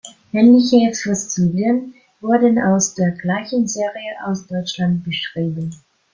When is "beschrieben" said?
5.03-5.75